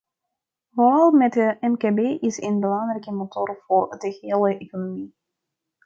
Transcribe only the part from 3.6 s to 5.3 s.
voor de hele economie.